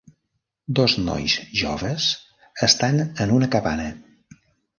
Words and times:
Dos 0.77 0.95
nois 1.03 1.35
joves 1.59 2.07
estan 2.69 2.99
en 3.27 3.37
una 3.37 3.51
cabana. 3.59 3.87